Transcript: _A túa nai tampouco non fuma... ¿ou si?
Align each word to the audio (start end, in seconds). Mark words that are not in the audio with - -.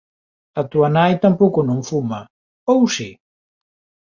_A 0.59 0.61
túa 0.71 0.89
nai 0.95 1.13
tampouco 1.23 1.59
non 1.69 1.79
fuma... 1.89 2.19
¿ou 2.71 2.79
si? 2.95 3.09